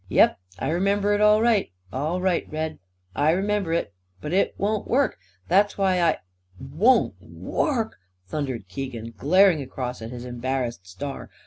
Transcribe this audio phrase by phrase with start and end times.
[0.07, 0.39] "Yep.
[0.57, 2.79] I remember it all right, all right, Red.
[3.15, 3.93] I remember it.
[4.19, 5.19] But it won't work.
[5.47, 6.17] That's why I"
[6.79, 11.29] "Won't work?" thundered Keegan, glaring across at his embarrassed star.